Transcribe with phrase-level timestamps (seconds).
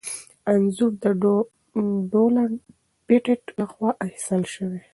[0.51, 1.05] انځور د
[2.11, 2.53] ډونلډ
[3.07, 4.81] پېټټ لخوا اخیستل شوی.